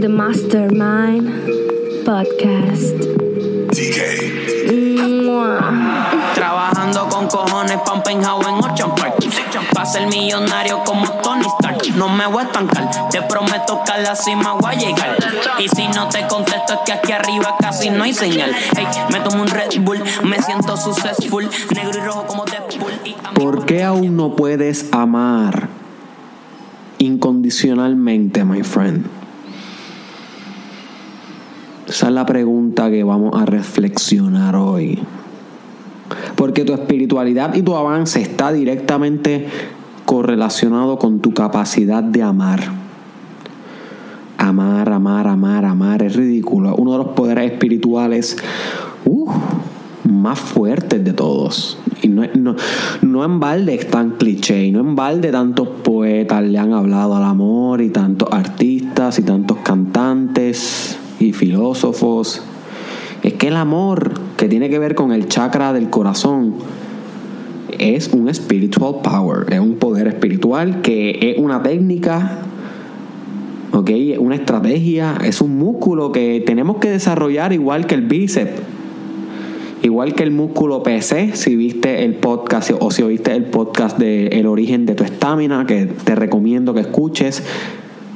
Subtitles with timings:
[0.00, 1.28] the Mastermind
[2.06, 2.96] Podcast.
[6.34, 9.16] Trabajando con cojones un penthouse en Ocean Park
[9.74, 11.94] Pa' ser millonario como Tony Stark.
[11.96, 15.16] No me voy a estancar, te prometo que a la cima voy a llegar.
[15.58, 18.52] Y si no te contesto es que aquí arriba casi no hay señal.
[18.74, 21.46] Hey, me tomo un Red Bull, me siento successful.
[21.74, 22.92] Negro y rojo como Deadpool
[23.34, 25.68] ¿Por qué aún no puedes amar
[26.98, 29.19] incondicionalmente, my friend?
[31.88, 34.98] Esa es la pregunta que vamos a reflexionar hoy.
[36.36, 39.46] Porque tu espiritualidad y tu avance está directamente
[40.04, 42.60] correlacionado con tu capacidad de amar.
[44.38, 46.74] Amar, amar, amar, amar es ridículo.
[46.76, 48.36] Uno de los poderes espirituales
[49.04, 49.30] uh,
[50.08, 51.78] más fuertes de todos.
[52.02, 52.56] Y no, no,
[53.02, 57.16] no en balde es tan cliché, y no en balde tantos poetas le han hablado
[57.16, 62.42] al amor, y tantos artistas, y tantos cantantes, y filósofos.
[63.22, 66.54] Es que el amor, que tiene que ver con el chakra del corazón,
[67.78, 72.38] es un spiritual power, es un poder espiritual que es una técnica,
[73.72, 73.90] ¿ok?
[74.18, 78.62] Una estrategia, es un músculo que tenemos que desarrollar igual que el bíceps.
[79.82, 84.26] Igual que el músculo PC, si viste el podcast o si oíste el podcast de
[84.26, 87.42] El origen de tu estamina, que te recomiendo que escuches,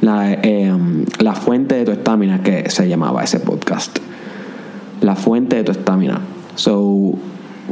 [0.05, 0.73] la, eh,
[1.19, 3.99] la fuente de tu estamina, que se llamaba ese podcast.
[5.01, 6.21] La fuente de tu estamina.
[6.57, 7.15] So,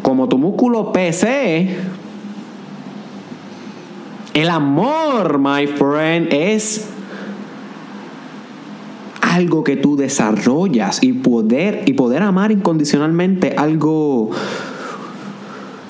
[0.01, 1.77] como tu músculo PC,
[4.33, 6.89] el amor, my friend, es
[9.21, 14.31] algo que tú desarrollas y poder y poder amar incondicionalmente algo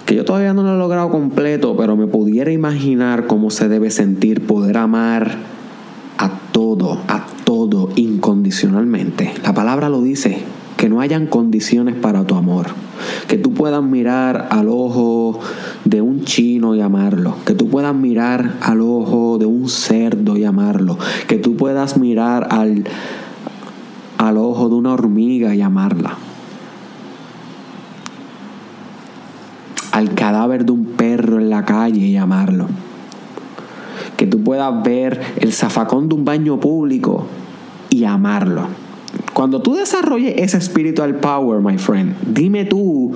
[0.06, 3.90] que yo todavía no lo he logrado completo, pero me pudiera imaginar cómo se debe
[3.90, 5.52] sentir poder amar
[6.18, 9.32] a todo, a todo incondicionalmente.
[9.42, 10.44] La palabra lo dice,
[10.82, 12.66] que no hayan condiciones para tu amor.
[13.28, 15.38] Que tú puedas mirar al ojo
[15.84, 17.36] de un chino y amarlo.
[17.44, 20.98] Que tú puedas mirar al ojo de un cerdo y amarlo.
[21.28, 22.82] Que tú puedas mirar al,
[24.18, 26.16] al ojo de una hormiga y amarla.
[29.92, 32.66] Al cadáver de un perro en la calle y amarlo.
[34.22, 37.26] Que tú puedas ver el zafacón de un baño público
[37.90, 38.68] y amarlo.
[39.32, 43.14] Cuando tú desarrolles ese spiritual power, my friend, dime tú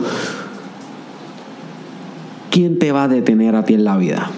[2.51, 4.33] quién te va a detener a ti en la vida.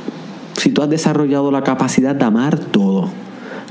[0.58, 3.08] Si tú has desarrollado la capacidad de amar todo,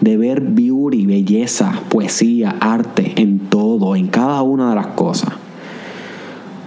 [0.02, 5.34] de ver beauty, belleza, poesía, arte en todo, en cada una de las cosas.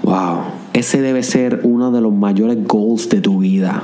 [0.04, 0.42] Wow,
[0.74, 3.82] ese debe ser uno de los mayores goals de tu vida.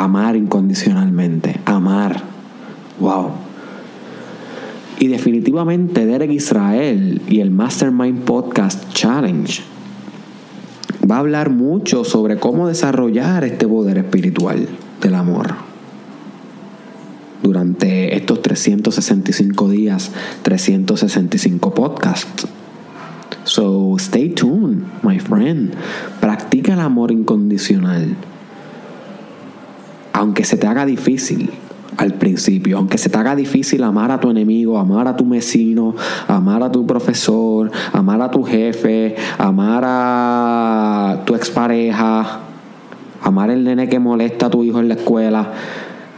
[0.00, 2.22] Amar incondicionalmente, amar.
[3.00, 3.32] Wow.
[4.98, 9.60] Y definitivamente Derek Israel y el Mastermind Podcast Challenge
[11.08, 14.66] va a hablar mucho sobre cómo desarrollar este poder espiritual
[15.02, 15.48] del amor.
[17.42, 22.46] Durante estos 365 días, 365 podcasts.
[23.44, 25.74] So stay tuned, my friend.
[26.22, 28.16] Practica el amor incondicional.
[30.20, 31.50] Aunque se te haga difícil
[31.96, 35.94] al principio, aunque se te haga difícil amar a tu enemigo, amar a tu vecino,
[36.28, 42.40] amar a tu profesor, amar a tu jefe, amar a tu expareja,
[43.22, 45.52] amar el nene que molesta a tu hijo en la escuela.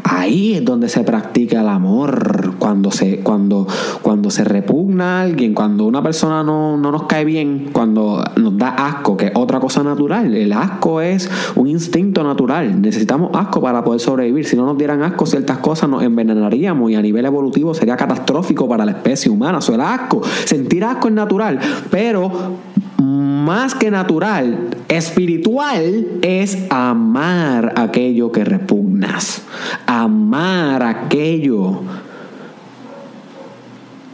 [0.04, 3.66] Ahí es donde se practica el amor, cuando se, cuando,
[4.02, 8.58] cuando se repugna a alguien, cuando una persona no, no nos cae bien, cuando nos
[8.58, 10.34] da asco, que es otra cosa natural.
[10.34, 12.80] El asco es un instinto natural.
[12.82, 14.44] Necesitamos asco para poder sobrevivir.
[14.44, 18.68] Si no nos dieran asco, ciertas cosas nos envenenaríamos y a nivel evolutivo sería catastrófico
[18.68, 19.58] para la especie humana.
[19.58, 20.22] Eso el asco.
[20.44, 22.32] Sentir asco es natural, pero
[23.44, 29.42] más que natural, espiritual es amar aquello que repugnas,
[29.86, 31.80] amar aquello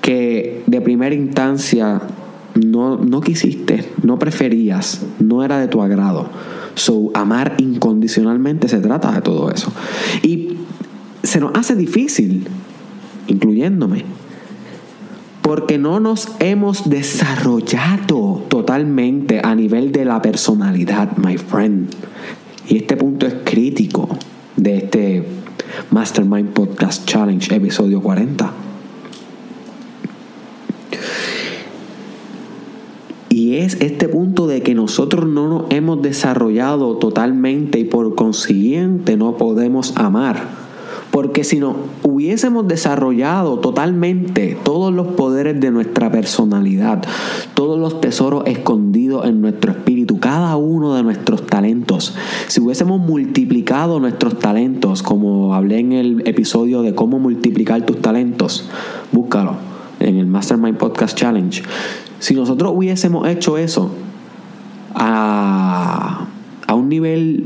[0.00, 2.00] que de primera instancia
[2.54, 6.28] no, no quisiste, no preferías, no era de tu agrado.
[6.74, 9.72] So, amar incondicionalmente se trata de todo eso.
[10.22, 10.58] Y
[11.22, 12.46] se nos hace difícil,
[13.26, 14.04] incluyéndome,
[15.42, 21.90] porque no nos hemos desarrollado totalmente a nivel de la personalidad, my friend.
[22.68, 24.08] Y este punto es crítico
[24.56, 25.24] de este
[25.90, 28.52] Mastermind Podcast Challenge, episodio 40.
[33.30, 39.16] Y es este punto de que nosotros no nos hemos desarrollado totalmente y por consiguiente
[39.16, 40.67] no podemos amar.
[41.18, 41.74] Porque si no
[42.04, 47.02] hubiésemos desarrollado totalmente todos los poderes de nuestra personalidad,
[47.54, 52.14] todos los tesoros escondidos en nuestro espíritu, cada uno de nuestros talentos,
[52.46, 58.70] si hubiésemos multiplicado nuestros talentos, como hablé en el episodio de cómo multiplicar tus talentos,
[59.10, 59.56] búscalo
[59.98, 61.64] en el Mastermind Podcast Challenge.
[62.20, 63.90] Si nosotros hubiésemos hecho eso
[64.94, 66.28] a,
[66.64, 67.44] a un nivel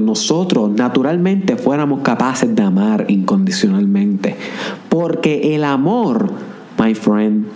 [0.00, 4.34] nosotros naturalmente fuéramos capaces de amar incondicionalmente.
[4.88, 6.32] Porque el amor,
[6.78, 7.46] my friend,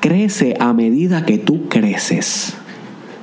[0.00, 2.54] crece a medida que tú creces.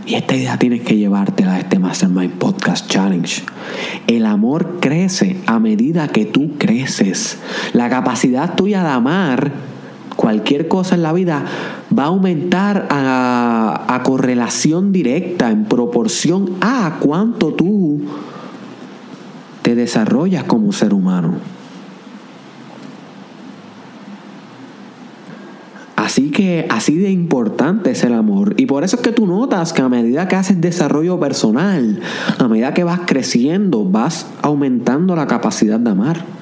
[0.05, 3.43] Y esta idea tienes que llevártela a este Mastermind Podcast Challenge.
[4.07, 7.37] El amor crece a medida que tú creces.
[7.73, 9.51] La capacidad tuya de amar
[10.19, 11.45] cualquier cosa en la vida
[11.97, 18.01] va a aumentar a, a correlación directa en proporción a cuánto tú
[19.61, 21.35] te desarrollas como ser humano.
[25.95, 28.55] Así que así de importante es el amor.
[28.57, 32.01] Y por eso es que tú notas que a medida que haces desarrollo personal,
[32.37, 36.38] a medida que vas creciendo, vas aumentando la capacidad de amar.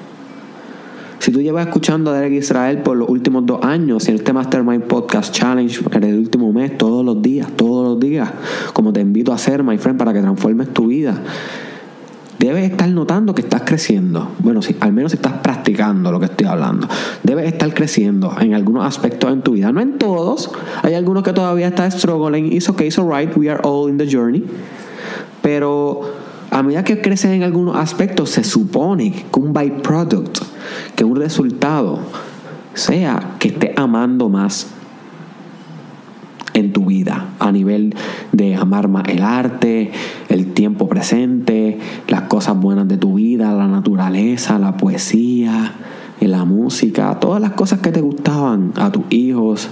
[1.28, 4.84] Si tú llevas escuchando a Derek Israel por los últimos dos años, en este Mastermind
[4.84, 8.30] Podcast Challenge, en el último mes, todos los días, todos los días,
[8.72, 11.22] como te invito a hacer, my friend, para que transformes tu vida,
[12.38, 14.30] debes estar notando que estás creciendo.
[14.38, 16.88] Bueno, si, al menos si estás practicando lo que estoy hablando.
[17.22, 19.70] Debes estar creciendo en algunos aspectos en tu vida.
[19.70, 20.50] No en todos.
[20.82, 22.54] Hay algunos que todavía están struggling.
[22.54, 23.36] It's okay, it's alright.
[23.36, 24.44] We are all in the journey.
[25.42, 26.17] Pero
[26.50, 30.38] a medida que creces en algunos aspectos, se supone que un byproduct,
[30.96, 32.00] que un resultado,
[32.74, 34.68] sea que estés amando más
[36.54, 37.94] en tu vida a nivel
[38.32, 39.92] de amar más el arte,
[40.28, 41.78] el tiempo presente,
[42.08, 45.74] las cosas buenas de tu vida, la naturaleza, la poesía,
[46.20, 49.68] la música, todas las cosas que te gustaban a tus hijos,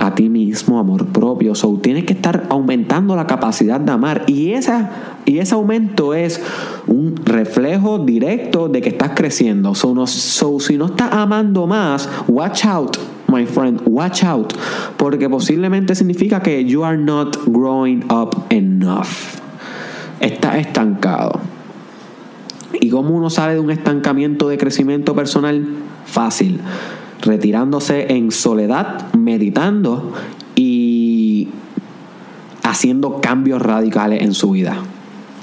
[0.00, 1.54] a ti mismo, amor propio.
[1.54, 4.24] So, tienes que estar aumentando la capacidad de amar.
[4.26, 4.90] Y, esa,
[5.24, 6.40] y ese aumento es
[6.86, 9.74] un reflejo directo de que estás creciendo.
[9.74, 12.96] So, no, si no estás amando más, watch out,
[13.28, 14.52] my friend, watch out.
[14.96, 19.38] Porque posiblemente significa que you are not growing up enough.
[20.20, 21.40] Estás estancado.
[22.80, 25.66] ¿Y cómo uno sale de un estancamiento de crecimiento personal?
[26.06, 26.60] Fácil
[27.22, 30.12] retirándose en soledad, meditando
[30.54, 31.48] y
[32.62, 34.76] haciendo cambios radicales en su vida.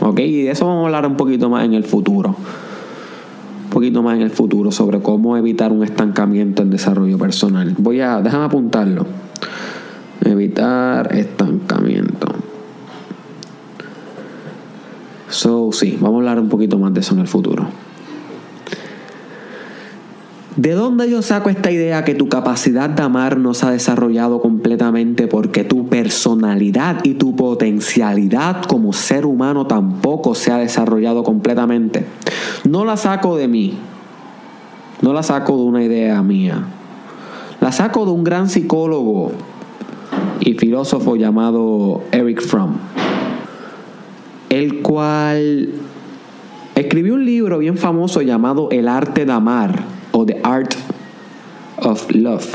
[0.02, 0.20] ¿Ok?
[0.20, 2.36] Y de eso vamos a hablar un poquito más en el futuro.
[3.66, 7.76] Un poquito más en el futuro sobre cómo evitar un estancamiento en desarrollo personal.
[7.78, 9.06] Voy a, déjame apuntarlo.
[10.22, 12.28] Evitar estancamiento.
[15.30, 17.68] So, sí, vamos a hablar un poquito más de eso en el futuro.
[20.56, 24.40] ¿De dónde yo saco esta idea que tu capacidad de amar no se ha desarrollado
[24.40, 32.06] completamente porque tu personalidad y tu potencialidad como ser humano tampoco se ha desarrollado completamente?
[32.64, 33.78] No la saco de mí,
[35.02, 36.64] no la saco de una idea mía,
[37.60, 39.34] la saco de un gran psicólogo
[40.40, 42.76] y filósofo llamado Eric Fromm,
[44.50, 45.72] el cual
[46.76, 50.74] escribió un libro bien famoso llamado El arte de amar o The Art
[51.78, 52.48] of Love,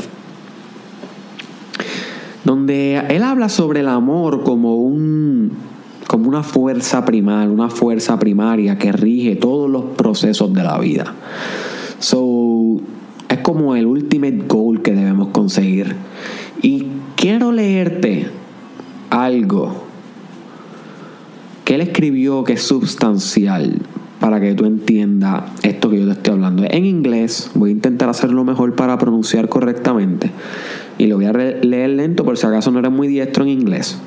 [2.43, 5.51] donde él habla sobre el amor como un
[6.07, 11.13] como una fuerza primal, una fuerza primaria que rige todos los procesos de la vida.
[11.99, 12.81] So,
[13.29, 15.95] es como el ultimate goal que debemos conseguir.
[16.61, 18.27] Y quiero leerte
[19.09, 19.83] algo
[21.63, 23.79] que él escribió que es sustancial
[24.21, 26.63] para que tú entiendas esto que yo te estoy hablando.
[26.69, 30.29] En inglés, voy a intentar hacerlo mejor para pronunciar correctamente.
[30.99, 33.97] Y lo voy a leer lento por si acaso no eres muy diestro en inglés.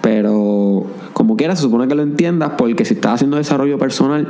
[0.00, 4.28] Pero como quieras, se supone que lo entiendas porque si estás haciendo desarrollo personal,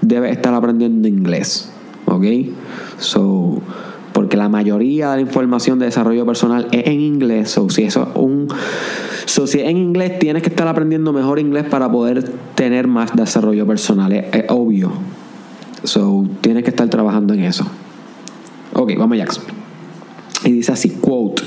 [0.00, 1.70] debes estar aprendiendo inglés.
[2.06, 2.24] ¿Ok?
[2.98, 3.60] So,
[4.14, 7.50] porque la mayoría de la información de desarrollo personal es en inglés.
[7.50, 8.48] So, si eso es un
[9.28, 13.66] So, si en inglés tienes que estar aprendiendo mejor inglés para poder tener más desarrollo
[13.66, 14.90] personal, es, es obvio.
[15.84, 17.66] So, tienes que estar trabajando en eso.
[18.72, 19.44] Ok, vamos Jackson.
[20.46, 21.42] Y dice así, quote.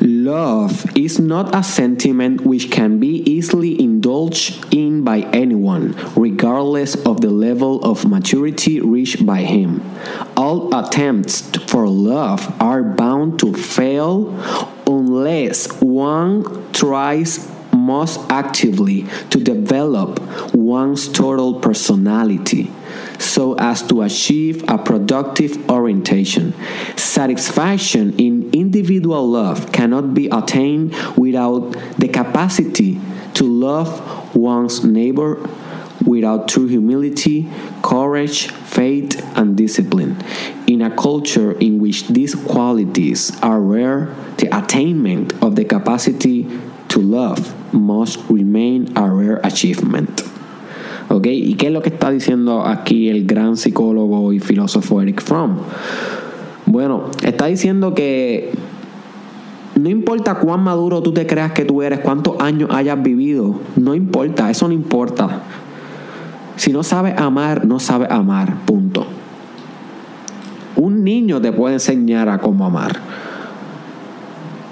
[0.00, 7.20] Love is not a sentiment which can be easily indulged in by anyone, regardless of
[7.20, 9.80] the level of maturity reached by him.
[10.36, 14.34] All attempts for love are bound to fail
[14.86, 20.18] unless one tries most actively to develop
[20.54, 22.70] one's total personality
[23.18, 26.54] so as to achieve a productive orientation.
[26.96, 33.00] Satisfaction in individual love cannot be attained without the capacity
[33.34, 35.38] to love one's neighbor
[36.04, 37.48] without true humility,
[37.82, 40.16] courage, faith, and discipline.
[40.74, 46.48] In a culture in which these qualities are rare, the attainment of the capacity
[46.88, 50.24] to love must remain a rare achievement.
[51.08, 51.28] ¿Ok?
[51.28, 55.58] ¿Y qué es lo que está diciendo aquí el gran psicólogo y filósofo Eric Fromm?
[56.66, 58.50] Bueno, está diciendo que
[59.76, 63.94] no importa cuán maduro tú te creas que tú eres, cuántos años hayas vivido, no
[63.94, 65.42] importa, eso no importa.
[66.56, 68.83] Si no sabes amar, no sabes amar, punto.
[71.04, 72.98] Niño te puede enseñar a cómo amar.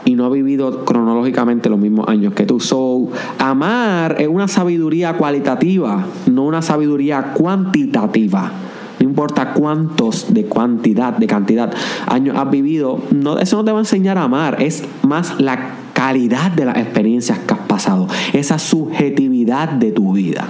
[0.05, 2.59] Y no ha vivido cronológicamente los mismos años que tú.
[2.59, 3.09] So,
[3.39, 8.51] amar es una sabiduría cualitativa, no una sabiduría cuantitativa.
[8.99, 11.73] No importa cuántos de cantidad, de cantidad
[12.07, 15.73] años has vivido, no, eso no te va a enseñar a amar, es más la
[15.93, 20.49] calidad de las experiencias que has pasado, esa subjetividad de tu vida.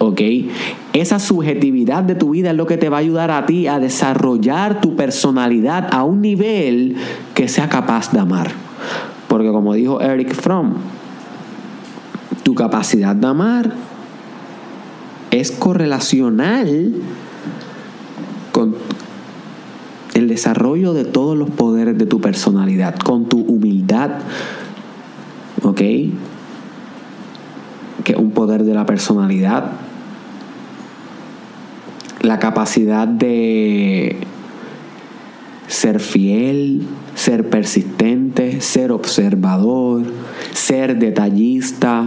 [0.00, 0.20] ¿Ok?
[0.94, 3.78] Esa subjetividad de tu vida es lo que te va a ayudar a ti a
[3.78, 6.96] desarrollar tu personalidad a un nivel
[7.34, 8.50] que sea capaz de amar.
[9.28, 10.72] Porque como dijo Eric Fromm,
[12.42, 13.74] tu capacidad de amar
[15.30, 16.94] es correlacional
[18.52, 18.74] con
[20.14, 24.12] el desarrollo de todos los poderes de tu personalidad, con tu humildad,
[25.62, 25.76] ¿ok?
[25.76, 26.12] Que
[28.12, 29.72] es un poder de la personalidad,
[32.20, 34.16] la capacidad de
[35.66, 36.82] ser fiel,
[37.14, 40.02] ser persistente, ser observador,
[40.52, 42.04] ser detallista.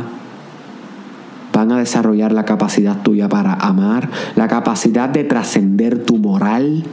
[1.52, 6.84] Van a desarrollar la capacidad tuya para amar, la capacidad de trascender tu moral,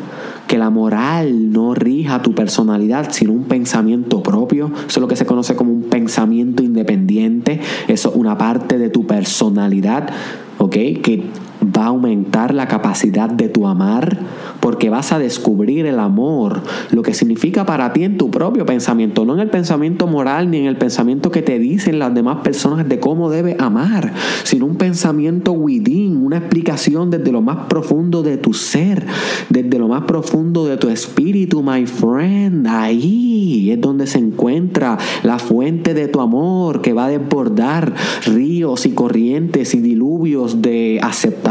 [0.46, 4.70] que la moral no rija tu personalidad, sino un pensamiento propio.
[4.86, 7.60] Eso es lo que se conoce como un pensamiento independiente.
[7.88, 10.10] Eso es una parte de tu personalidad,
[10.58, 10.72] ¿ok?
[10.72, 11.24] Que
[11.64, 14.18] va a aumentar la capacidad de tu amar
[14.60, 19.24] porque vas a descubrir el amor, lo que significa para ti en tu propio pensamiento,
[19.24, 22.88] no en el pensamiento moral ni en el pensamiento que te dicen las demás personas
[22.88, 24.12] de cómo debes amar,
[24.44, 29.06] sino un pensamiento within, una explicación desde lo más profundo de tu ser,
[29.48, 32.66] desde lo más profundo de tu espíritu, my friend.
[32.66, 37.94] Ahí es donde se encuentra la fuente de tu amor que va a desbordar
[38.26, 41.49] ríos y corrientes y diluvios de aceptación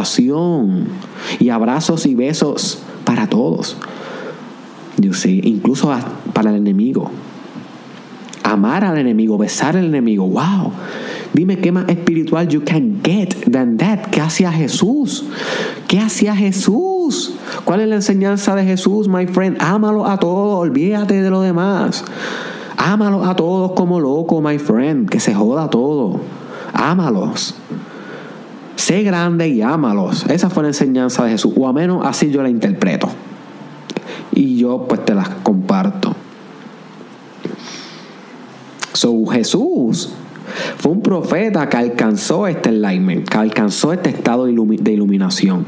[1.40, 3.78] y abrazos y besos para todos.
[4.98, 5.92] You see, incluso
[6.34, 7.10] para el enemigo.
[8.44, 10.28] Amar al enemigo, besar al enemigo.
[10.28, 10.74] Wow.
[11.34, 14.10] Dime qué más espiritual you can get than that.
[14.12, 15.26] ¿Qué hacía Jesús?
[15.88, 17.34] ¿Qué hacía Jesús?
[17.64, 19.58] ¿Cuál es la enseñanza de Jesús, my friend?
[19.60, 22.04] Ámalo a todos, olvídate de lo demás.
[22.78, 25.10] Ámalo a todos como loco, my friend.
[25.10, 26.20] Que se joda todo.
[26.74, 27.56] Ámalos.
[28.80, 30.26] Sé grande y ámalos.
[30.30, 31.52] Esa fue la enseñanza de Jesús.
[31.58, 33.10] O a menos así yo la interpreto.
[34.32, 36.16] Y yo pues te las comparto.
[38.94, 40.14] So Jesús
[40.78, 45.66] fue un profeta que alcanzó este enlightenment, que alcanzó este estado de iluminación,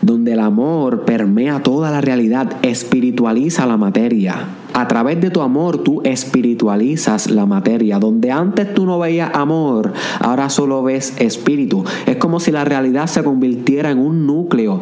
[0.00, 4.46] donde el amor permea toda la realidad, espiritualiza la materia.
[4.74, 7.98] A través de tu amor tú espiritualizas la materia.
[7.98, 11.84] Donde antes tú no veías amor, ahora solo ves espíritu.
[12.06, 14.80] Es como si la realidad se convirtiera en un núcleo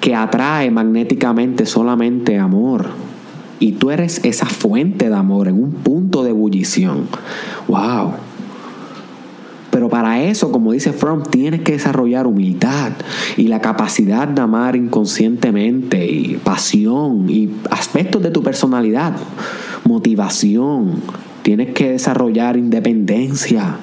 [0.00, 2.86] que atrae magnéticamente solamente amor.
[3.58, 7.08] Y tú eres esa fuente de amor en un punto de ebullición.
[7.66, 8.27] ¡Wow!
[9.78, 12.90] Pero para eso, como dice Fromm, tienes que desarrollar humildad
[13.36, 19.14] y la capacidad de amar inconscientemente y pasión y aspectos de tu personalidad,
[19.84, 21.00] motivación.
[21.42, 23.76] Tienes que desarrollar independencia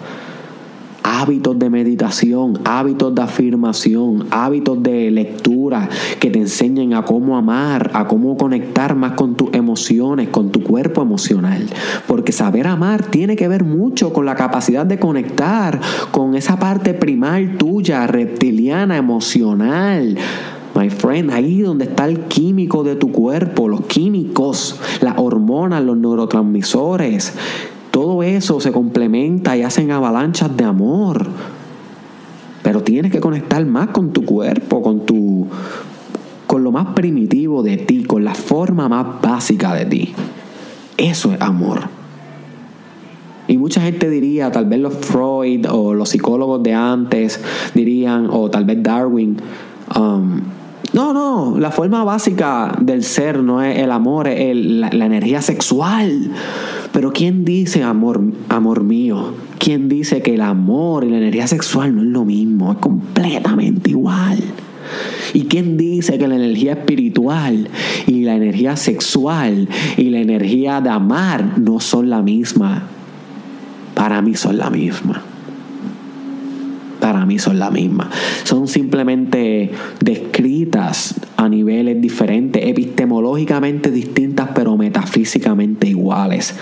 [1.22, 5.88] hábitos de meditación, hábitos de afirmación, hábitos de lectura
[6.20, 10.62] que te enseñen a cómo amar, a cómo conectar más con tus emociones, con tu
[10.62, 11.70] cuerpo emocional.
[12.06, 15.80] Porque saber amar tiene que ver mucho con la capacidad de conectar
[16.12, 20.18] con esa parte primal tuya, reptiliana, emocional.
[20.76, 25.96] My friend, ahí donde está el químico de tu cuerpo, los químicos, las hormonas, los
[25.96, 27.34] neurotransmisores
[27.96, 31.28] todo eso se complementa y hacen avalanchas de amor.
[32.62, 35.48] Pero tienes que conectar más con tu cuerpo, con tu
[36.46, 40.14] con lo más primitivo de ti, con la forma más básica de ti.
[40.98, 41.84] Eso es amor.
[43.48, 47.40] Y mucha gente diría, tal vez los Freud o los psicólogos de antes
[47.74, 49.38] dirían, o tal vez Darwin,
[49.98, 50.42] um,
[50.92, 55.42] no, no, la forma básica del ser no es el amor, es la, la, energía
[55.42, 56.32] sexual.
[56.96, 59.34] Pero ¿quién dice amor, amor mío?
[59.60, 62.72] ¿Quién dice que el amor y la energía sexual no es lo mismo?
[62.72, 64.40] Es completamente igual.
[65.34, 67.68] ¿Y quién dice que la energía espiritual
[68.08, 72.84] y la energía sexual y la energía de amar no son la misma?
[73.94, 75.22] Para mí son la misma
[77.06, 78.10] para mí son la misma.
[78.46, 79.70] Son simplemente
[80.00, 86.56] descritas a niveles diferentes, epistemológicamente distintas, pero metafísicamente iguales,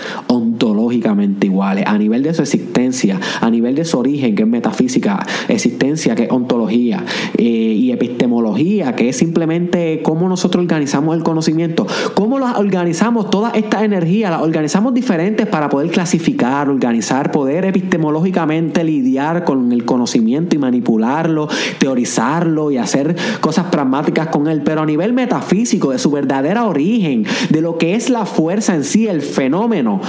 [0.64, 5.24] ontológicamente iguales, a nivel de su existencia, a nivel de su origen, que es metafísica,
[5.48, 7.04] existencia, que es ontología,
[7.36, 13.54] eh, y epistemología, que es simplemente cómo nosotros organizamos el conocimiento, cómo las organizamos todas
[13.54, 20.56] estas energías, las organizamos diferentes para poder clasificar, organizar, poder epistemológicamente lidiar con el conocimiento
[20.56, 26.10] y manipularlo, teorizarlo y hacer cosas pragmáticas con él, pero a nivel metafísico, de su
[26.10, 30.00] verdadera origen, de lo que es la fuerza en sí, el fenómeno,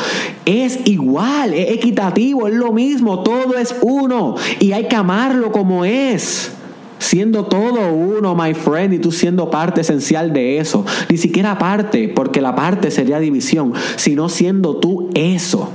[0.45, 5.85] es igual, es equitativo, es lo mismo, todo es uno y hay que amarlo como
[5.85, 6.51] es
[6.97, 10.85] siendo todo uno, my friend, y tú siendo parte esencial de eso.
[11.09, 15.69] Ni siquiera parte, porque la parte sería división, sino siendo tú eso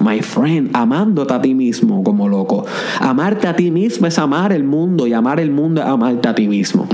[0.00, 2.66] my friend, amándote a ti mismo como loco.
[3.00, 6.34] Amarte a ti mismo es amar el mundo y amar el mundo es amarte a
[6.34, 6.86] ti mismo.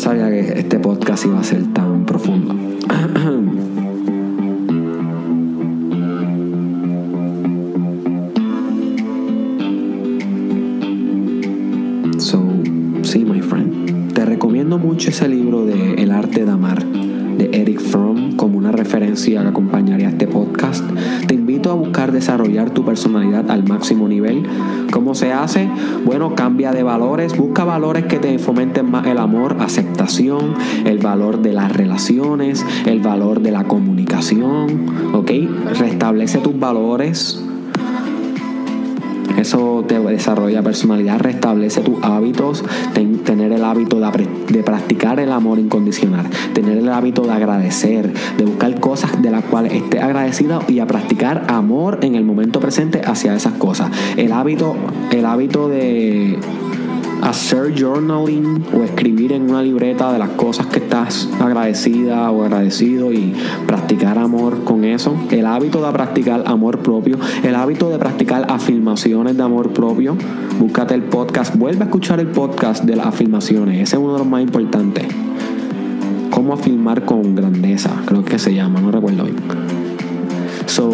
[0.00, 2.54] Sabía que este podcast iba a ser tan profundo.
[12.18, 12.42] So,
[13.02, 14.12] sí, my friend.
[14.12, 18.72] Te recomiendo mucho ese libro de El arte de amar de Eric Fromm como una
[18.72, 20.84] referencia que acompañaría este podcast.
[21.26, 21.34] Te
[21.72, 24.46] a buscar desarrollar tu personalidad al máximo nivel.
[24.92, 25.68] ¿Cómo se hace?
[26.04, 30.54] Bueno, cambia de valores, busca valores que te fomenten más el amor, aceptación,
[30.84, 35.30] el valor de las relaciones, el valor de la comunicación, ¿ok?
[35.78, 37.44] Restablece tus valores,
[39.40, 42.64] eso te desarrolla personalidad, restablece tus hábitos,
[43.24, 48.44] tener el hábito de, de, practicar el amor incondicional, tener el hábito de agradecer, de
[48.44, 53.00] buscar cosas de las cuales estés agradecido y a practicar amor en el momento presente
[53.04, 53.90] hacia esas cosas.
[54.16, 54.76] El hábito,
[55.10, 56.38] el hábito de
[57.22, 63.12] hacer journaling o escribir en una libreta de las cosas que estás agradecida o agradecido
[63.12, 63.34] y
[63.66, 65.16] practicar amor con eso.
[65.30, 70.16] El hábito de practicar amor propio, el hábito de practicar afirmaciones de amor propio.
[70.58, 74.18] Búscate el podcast, vuelve a escuchar el podcast de las afirmaciones, ese es uno de
[74.18, 75.06] los más importantes.
[76.30, 79.36] Cómo afirmar con grandeza, creo que se llama, no recuerdo bien.
[80.66, 80.92] So,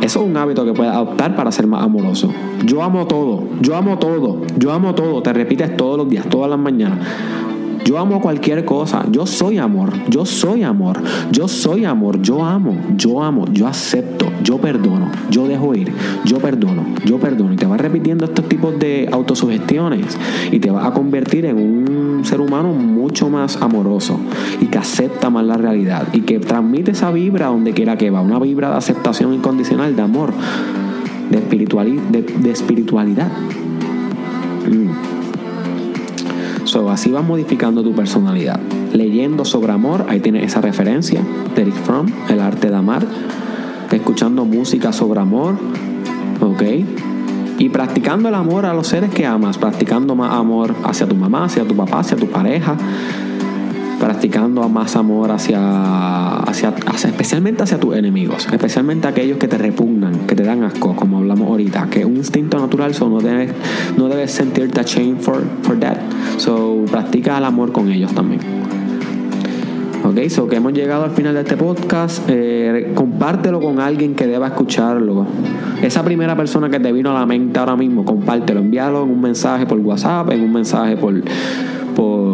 [0.00, 2.32] eso es un hábito que puedes adoptar para ser más amoroso.
[2.64, 5.22] Yo amo todo, yo amo todo, yo amo todo.
[5.22, 6.98] Te repites todos los días, todas las mañanas.
[7.90, 9.04] Yo amo cualquier cosa.
[9.10, 9.92] Yo soy amor.
[10.08, 11.02] Yo soy amor.
[11.32, 12.22] Yo soy amor.
[12.22, 12.76] Yo amo.
[12.94, 13.46] Yo amo.
[13.50, 14.26] Yo acepto.
[14.44, 15.10] Yo perdono.
[15.28, 15.92] Yo dejo ir.
[16.24, 16.84] Yo perdono.
[17.04, 17.52] Yo perdono.
[17.52, 20.16] Y te vas repitiendo estos tipos de autosugestiones.
[20.52, 24.20] Y te vas a convertir en un ser humano mucho más amoroso.
[24.60, 26.06] Y que acepta más la realidad.
[26.12, 28.20] Y que transmite esa vibra donde quiera que va.
[28.20, 30.32] Una vibra de aceptación incondicional, de amor.
[31.28, 32.02] De, espiritualidad.
[32.04, 33.32] De, espiritualidad.
[34.70, 35.19] Mm.
[36.70, 38.60] So, así vas modificando tu personalidad.
[38.92, 41.20] Leyendo sobre amor, ahí tienes esa referencia
[41.56, 43.04] de Eric Fromm, El arte de amar.
[43.90, 45.56] Escuchando música sobre amor,
[46.40, 46.62] ¿ok?
[47.58, 51.46] Y practicando el amor a los seres que amas, practicando más amor hacia tu mamá,
[51.46, 52.76] hacia tu papá, hacia tu pareja,
[54.00, 60.34] practicando más amor hacia, hacia, especialmente hacia tus enemigos, especialmente aquellos que te repugnan, que
[60.34, 63.52] te dan asco, como hablamos ahorita, que un instinto natural, so no debes,
[63.96, 65.98] no debes sentirte shame for, for that.
[66.38, 68.40] So practica el amor con ellos también.
[70.02, 72.24] Ok, so que hemos llegado al final de este podcast.
[72.28, 75.26] Eh, compártelo con alguien que deba escucharlo.
[75.82, 79.20] Esa primera persona que te vino a la mente ahora mismo, compártelo, envíalo en un
[79.20, 81.14] mensaje por WhatsApp, en un mensaje por,
[81.94, 82.29] por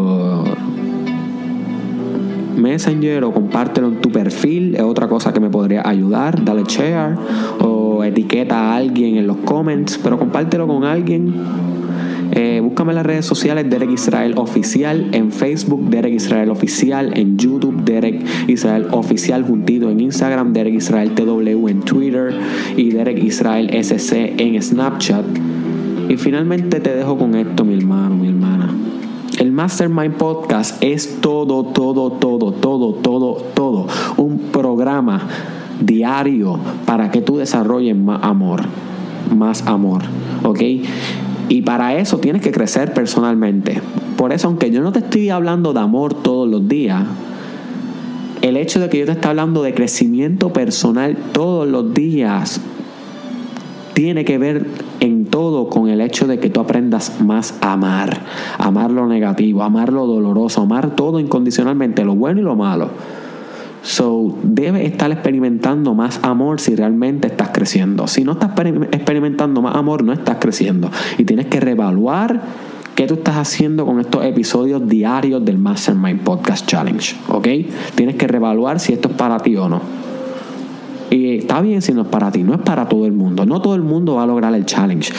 [2.57, 6.45] Messenger o compártelo en tu perfil, es otra cosa que me podría ayudar.
[6.45, 7.17] Dale share
[7.61, 11.35] o etiqueta a alguien en los comments, pero compártelo con alguien.
[12.33, 17.39] Eh, búscame en las redes sociales Derek Israel Oficial, en Facebook Derek Israel Oficial, en
[17.39, 22.35] YouTube Derek Israel Oficial, juntito en Instagram Derek Israel TW, en Twitter
[22.77, 25.25] y Derek Israel SC en Snapchat.
[26.09, 28.86] Y finalmente te dejo con esto, mi hermano, mi hermana.
[29.47, 33.87] El Mastermind Podcast es todo, todo, todo, todo, todo, todo.
[34.17, 35.21] Un programa
[35.81, 38.63] diario para que tú desarrolles más amor.
[39.33, 40.03] Más amor.
[40.43, 40.63] ¿Ok?
[41.49, 43.81] Y para eso tienes que crecer personalmente.
[44.17, 47.05] Por eso, aunque yo no te estoy hablando de amor todos los días,
[48.43, 52.61] el hecho de que yo te esté hablando de crecimiento personal todos los días
[53.95, 54.67] tiene que ver
[55.37, 58.23] todo con el hecho de que tú aprendas más a amar,
[58.57, 62.89] amar lo negativo, amar lo doloroso, amar todo incondicionalmente, lo bueno y lo malo.
[63.83, 68.07] So, debes estar experimentando más amor si realmente estás creciendo.
[68.07, 68.53] Si no estás
[68.93, 70.91] experimentando más amor, no estás creciendo.
[71.19, 72.41] Y tienes que reevaluar
[72.95, 77.15] qué tú estás haciendo con estos episodios diarios del Mastermind Podcast Challenge.
[77.29, 77.49] ¿Ok?
[77.95, 80.06] Tienes que reevaluar si esto es para ti o no.
[81.11, 83.47] Y está bien si no es para ti, no es para todo el mundo.
[83.47, 85.13] No todo el mundo va a lograr el challenge.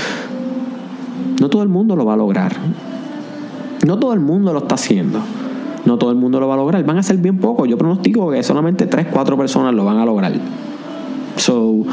[1.39, 2.53] No todo el mundo lo va a lograr.
[3.85, 5.19] No todo el mundo lo está haciendo.
[5.85, 6.83] No todo el mundo lo va a lograr.
[6.83, 7.67] Van a ser bien pocos.
[7.67, 10.33] Yo pronostico que solamente 3, 4 personas lo van a lograr.
[11.37, 11.85] So,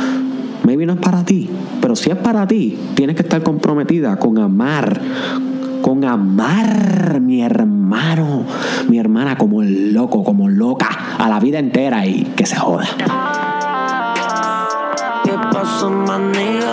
[0.64, 1.48] maybe no es para ti.
[1.80, 5.00] Pero si es para ti, tienes que estar comprometida con amar.
[5.82, 8.44] Con amar mi hermano,
[8.88, 12.86] mi hermana como el loco, como loca, a la vida entera y que se joda.
[15.84, 16.63] on my knees